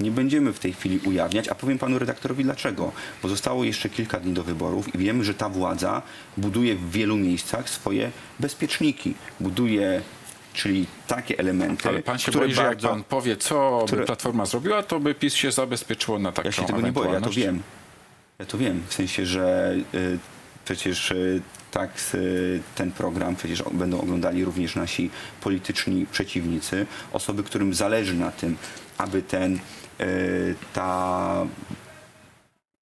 [0.00, 2.92] Nie będziemy w tej chwili ujawniać, a powiem panu redaktorowi dlaczego.
[3.22, 6.02] Bo zostało jeszcze kilka dni do wyborów i wiemy, że ta władza
[6.36, 8.10] buduje w wielu miejscach swoje
[8.40, 9.14] bezpieczniki.
[9.40, 10.02] Buduje,
[10.54, 12.88] czyli takie elementy, Ale pan się które boi, że jak bardzo...
[12.88, 16.52] pan powie, co które- by Platforma zrobiła, to by PiS się zabezpieczyło na taką Ja
[16.52, 17.38] się tego nie boję, ja to ewentualność?
[17.38, 17.62] wiem.
[18.38, 20.18] Ja to wiem, w sensie, że y,
[20.64, 27.42] przecież y, tak y, ten program przecież o- będą oglądali również nasi polityczni przeciwnicy, osoby,
[27.42, 28.56] którym zależy na tym,
[28.98, 29.58] aby ten,
[30.00, 31.46] y, ta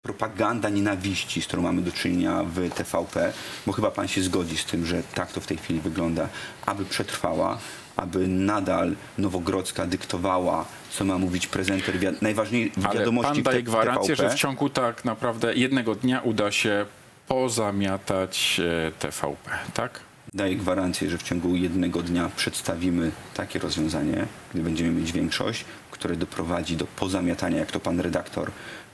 [0.02, 3.32] propaganda nienawiści, z którą mamy do czynienia w TVP,
[3.66, 6.28] bo chyba pan się zgodzi z tym, że tak to w tej chwili wygląda,
[6.66, 7.58] aby przetrwała,
[7.96, 14.16] aby nadal Nowogrodzka dyktowała, co ma mówić prezenter wi- najważniejszych Ale wiadomości pan daje gwarancję,
[14.16, 14.30] TVP.
[14.30, 16.86] że w ciągu tak naprawdę jednego dnia uda się
[17.28, 20.00] pozamiatać e, TVP, tak?
[20.34, 26.16] daję gwarancję, że w ciągu jednego dnia przedstawimy takie rozwiązanie, gdy będziemy mieć większość, które
[26.16, 28.50] doprowadzi do pozamiatania, jak to pan redaktor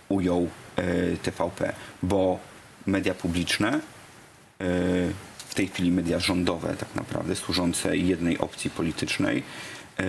[0.08, 2.38] ujął e, TVP, bo
[2.86, 3.80] media publiczne, e,
[5.48, 9.42] w tej chwili media rządowe tak naprawdę, służące jednej opcji politycznej,
[9.98, 10.04] e,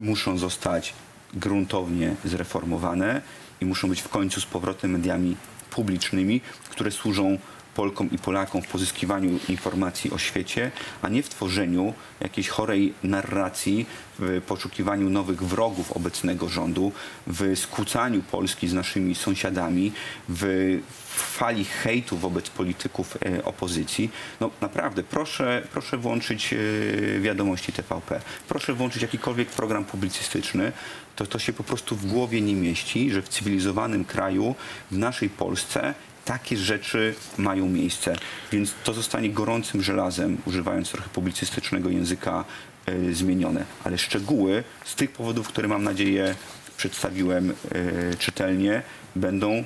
[0.00, 0.94] muszą zostać
[1.34, 3.22] gruntownie zreformowane
[3.60, 5.36] i muszą być w końcu z powrotem mediami
[5.70, 7.38] publicznymi, które służą
[7.74, 10.70] Polkom i Polakom w pozyskiwaniu informacji o świecie,
[11.02, 13.86] a nie w tworzeniu jakiejś chorej narracji,
[14.18, 16.92] w poszukiwaniu nowych wrogów obecnego rządu,
[17.26, 19.92] w skłócaniu Polski z naszymi sąsiadami,
[20.28, 20.78] w
[21.16, 24.10] fali hejtu wobec polityków e, opozycji.
[24.40, 28.20] No naprawdę, proszę, proszę włączyć e, wiadomości TVP.
[28.48, 30.72] Proszę włączyć jakikolwiek program publicystyczny.
[31.16, 34.54] To, to się po prostu w głowie nie mieści, że w cywilizowanym kraju,
[34.90, 38.16] w naszej Polsce takie rzeczy mają miejsce.
[38.52, 42.44] Więc to zostanie gorącym żelazem, używając trochę publicystycznego języka,
[42.86, 43.64] e, zmienione.
[43.84, 46.34] Ale szczegóły z tych powodów, które mam nadzieję
[46.76, 48.82] przedstawiłem e, czytelnie,
[49.16, 49.64] będą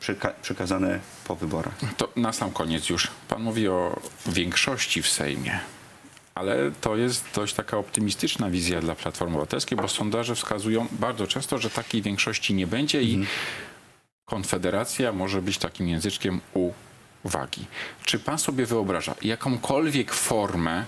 [0.00, 1.74] przeka- przekazane po wyborach.
[1.96, 3.08] To na sam koniec już.
[3.28, 5.60] Pan mówi o większości w Sejmie.
[6.34, 11.58] Ale to jest dość taka optymistyczna wizja dla Platformy Obywatelskiej, bo sondaże wskazują bardzo często,
[11.58, 13.26] że takiej większości nie będzie i
[14.26, 16.40] Konfederacja może być takim języczkiem
[17.24, 17.66] uwagi.
[18.04, 20.84] Czy pan sobie wyobraża jakąkolwiek formę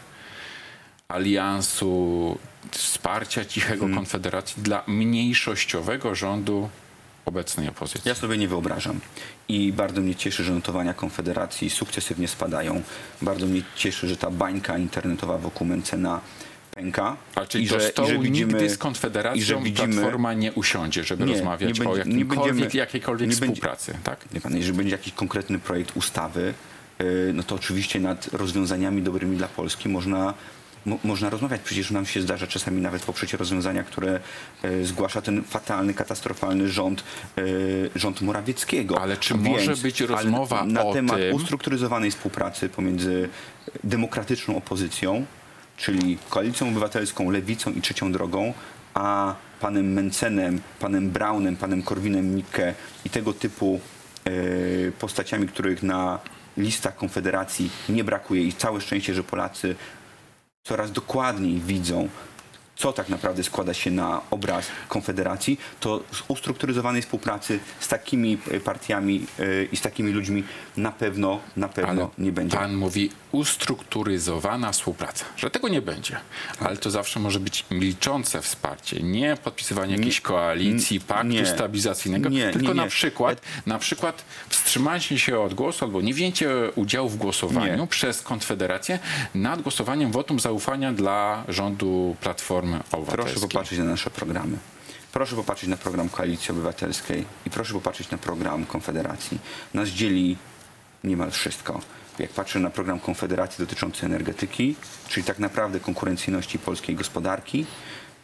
[1.08, 2.38] aliansu,
[2.70, 6.68] wsparcia cichego Konfederacji dla mniejszościowego rządu
[7.24, 8.08] obecnej opozycji?
[8.08, 9.00] Ja sobie nie wyobrażam.
[9.48, 12.82] I bardzo mnie cieszy, że notowania Konfederacji sukcesywnie spadają.
[13.22, 16.20] Bardzo mnie cieszy, że ta bańka internetowa wokół Mencena
[16.78, 17.16] pęka.
[17.34, 19.92] A czyli I do że- i stołu że widzimy- nigdy z i że Konfederacją widzimy-
[19.94, 23.54] Platforma nie usiądzie, żeby Nie, rozmawiać nie o będzie- nie jakimkolwiek, będziemy- jakiejkolwiek nie będzie-
[23.54, 24.18] współpracy, tak?
[24.32, 26.54] Wie pan, jeżeli będzie jakiś konkretny projekt ustawy,
[26.98, 30.34] yy, no to oczywiście nad rozwiązaniami dobrymi dla Polski można,
[30.86, 31.60] mo, można rozmawiać.
[31.64, 34.20] Przecież nam się zdarza czasami nawet poprzeć rozwiązania, które
[34.62, 37.04] yy, zgłasza ten fatalny, katastrofalny rząd,
[37.36, 39.00] yy, rząd Morawieckiego.
[39.00, 43.28] Ale czy Więc- może być rozmowa na o temat tym- ustrukturyzowanej współpracy pomiędzy
[43.84, 45.26] demokratyczną opozycją,
[45.78, 48.54] czyli koalicją obywatelską, lewicą i trzecią drogą,
[48.94, 53.80] a panem Mencenem, panem Braunem, panem Korwinem-Mikke i tego typu
[54.24, 54.30] e,
[54.92, 56.18] postaciami, których na
[56.56, 58.42] listach Konfederacji nie brakuje.
[58.42, 59.76] I całe szczęście, że Polacy
[60.64, 62.08] coraz dokładniej widzą,
[62.76, 68.60] co tak naprawdę składa się na obraz Konfederacji, to z ustrukturyzowanej współpracy z takimi e,
[68.60, 70.44] partiami e, i z takimi ludźmi
[70.78, 72.56] na pewno, na pewno Ale nie będzie.
[72.56, 76.16] pan mówi ustrukturyzowana współpraca, że tego nie będzie.
[76.60, 81.46] Ale to zawsze może być milczące wsparcie, nie podpisywanie jakiejś koalicji, paktu nie.
[81.46, 82.88] stabilizacyjnego, Nie, tylko nie, na nie.
[82.90, 87.86] przykład na przykład wstrzymanie się od głosu albo nie wzięcie udziału w głosowaniu Nie.
[87.86, 88.98] przez Konfederację
[89.34, 93.34] nad głosowaniem wotum zaufania dla rządu Platformy Obywatelskiej.
[93.34, 94.58] Proszę popatrzeć na nasze programy.
[95.12, 99.38] Proszę popatrzeć na program Koalicji Obywatelskiej i proszę popatrzeć na program Konfederacji.
[99.74, 100.36] Nas dzieli
[101.04, 101.80] niemal wszystko.
[102.18, 104.74] Jak patrzę na program Konfederacji dotyczący energetyki,
[105.08, 107.66] czyli tak naprawdę konkurencyjności polskiej gospodarki,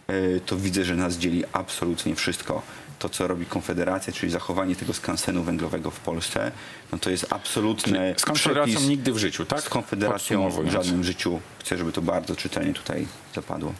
[0.06, 2.62] e, to widzę, że nas dzieli absolutnie wszystko.
[2.98, 6.52] To, co robi Konfederacja, czyli zachowanie tego skansenu węglowego w Polsce,
[6.92, 9.60] no to jest absolutne Z Konfederacją przepis- nigdy w życiu, tak?
[9.60, 11.40] Z Konfederacją w żadnym życiu.
[11.58, 13.74] Chcę, żeby to bardzo czytelnie tutaj zapadło.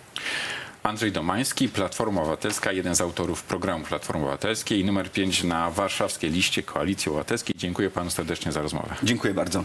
[0.84, 6.62] Andrzej Domański, Platforma Obywatelska, jeden z autorów programu Platformy Obywatelskiej, numer 5 na warszawskiej liście
[6.62, 7.54] Koalicji Obywatelskiej.
[7.58, 8.94] Dziękuję panu serdecznie za rozmowę.
[9.02, 9.64] Dziękuję bardzo.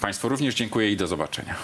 [0.00, 1.56] Państwu również dziękuję i do zobaczenia.